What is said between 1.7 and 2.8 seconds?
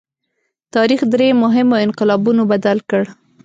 انقلابونو بدل